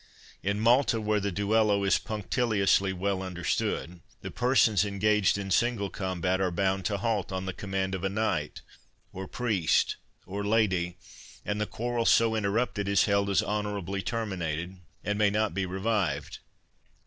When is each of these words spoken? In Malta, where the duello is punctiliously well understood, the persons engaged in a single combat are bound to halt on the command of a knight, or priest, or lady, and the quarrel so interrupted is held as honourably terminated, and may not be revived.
In 0.41 0.59
Malta, 0.59 0.99
where 0.99 1.19
the 1.19 1.31
duello 1.31 1.83
is 1.83 1.99
punctiliously 1.99 2.91
well 2.91 3.21
understood, 3.21 3.99
the 4.21 4.31
persons 4.31 4.83
engaged 4.83 5.37
in 5.37 5.49
a 5.49 5.51
single 5.51 5.91
combat 5.91 6.41
are 6.41 6.49
bound 6.49 6.85
to 6.85 6.97
halt 6.97 7.31
on 7.31 7.45
the 7.45 7.53
command 7.53 7.93
of 7.93 8.03
a 8.03 8.09
knight, 8.09 8.61
or 9.13 9.27
priest, 9.27 9.97
or 10.25 10.43
lady, 10.43 10.97
and 11.45 11.61
the 11.61 11.67
quarrel 11.67 12.07
so 12.07 12.33
interrupted 12.35 12.87
is 12.87 13.05
held 13.05 13.29
as 13.29 13.43
honourably 13.43 14.01
terminated, 14.01 14.77
and 15.03 15.19
may 15.19 15.29
not 15.29 15.53
be 15.53 15.67
revived. 15.67 16.39